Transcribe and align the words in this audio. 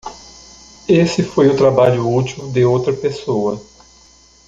Esse 0.89 1.21
foi 1.21 1.47
o 1.47 1.55
trabalho 1.55 2.11
útil 2.11 2.49
de 2.51 2.65
outra 2.65 2.91
pessoa. 2.91 3.61